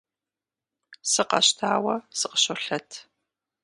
[1.11, 2.89] Сыкъэщтауэ сыкъыщолъэт.